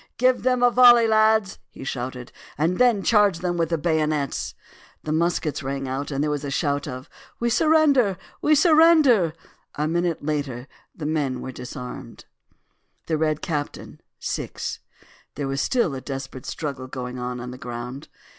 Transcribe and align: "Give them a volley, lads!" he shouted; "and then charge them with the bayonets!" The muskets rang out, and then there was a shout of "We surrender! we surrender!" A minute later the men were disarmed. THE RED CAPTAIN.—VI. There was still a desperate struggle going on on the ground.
"Give 0.17 0.41
them 0.41 0.63
a 0.63 0.71
volley, 0.71 1.05
lads!" 1.07 1.59
he 1.69 1.83
shouted; 1.83 2.31
"and 2.57 2.79
then 2.79 3.03
charge 3.03 3.37
them 3.37 3.55
with 3.55 3.69
the 3.69 3.77
bayonets!" 3.77 4.55
The 5.03 5.11
muskets 5.11 5.61
rang 5.61 5.87
out, 5.87 6.05
and 6.09 6.09
then 6.15 6.21
there 6.21 6.31
was 6.31 6.43
a 6.43 6.49
shout 6.49 6.87
of 6.87 7.07
"We 7.39 7.51
surrender! 7.51 8.17
we 8.41 8.55
surrender!" 8.55 9.33
A 9.75 9.87
minute 9.87 10.25
later 10.25 10.67
the 10.95 11.05
men 11.05 11.39
were 11.39 11.51
disarmed. 11.51 12.25
THE 13.05 13.15
RED 13.15 13.43
CAPTAIN.—VI. 13.43 14.49
There 15.35 15.47
was 15.47 15.61
still 15.61 15.93
a 15.93 16.01
desperate 16.01 16.47
struggle 16.47 16.87
going 16.87 17.19
on 17.19 17.39
on 17.39 17.51
the 17.51 17.59
ground. 17.59 18.07